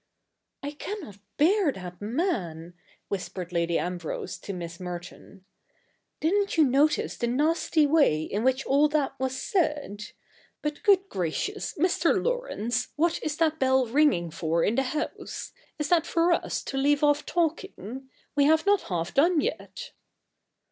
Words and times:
'I 0.63 0.71
cannot 0.71 1.19
bear 1.37 1.71
that 1.71 2.01
man,' 2.01 2.73
whispered 3.07 3.51
Lady 3.51 3.77
Ambrose 3.77 4.39
to 4.39 4.51
Miss 4.51 4.79
Merton.' 4.79 5.45
Didn't 6.21 6.57
you 6.57 6.63
notice 6.63 7.17
the 7.17 7.27
nasty 7.27 7.85
way 7.85 8.23
in 8.23 8.43
which 8.43 8.65
all 8.65 8.89
that 8.89 9.15
w^as 9.19 9.29
said? 9.33 10.05
But— 10.63 10.81
good 10.83 11.07
gracious, 11.07 11.75
Mr. 11.77 12.19
Laurence, 12.19 12.87
what 12.95 13.21
is 13.21 13.37
that 13.37 13.59
bell 13.59 13.85
ringing 13.85 14.31
for 14.31 14.63
in 14.63 14.73
the 14.73 14.81
house? 14.81 15.51
Is 15.77 15.89
that 15.89 16.07
for 16.07 16.33
us 16.33 16.63
to 16.63 16.77
leave 16.77 17.03
off 17.03 17.23
talking? 17.23 18.09
We 18.35 18.45
have 18.45 18.65
not 18.65 18.81
half 18.89 19.13
done 19.13 19.39
yet.' 19.39 19.91